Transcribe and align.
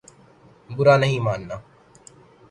برا 0.69 0.95
نہیں 1.01 1.19
ماننا 1.25 1.57